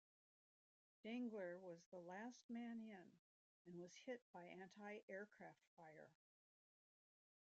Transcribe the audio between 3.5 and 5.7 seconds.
and was hit by anti-aircraft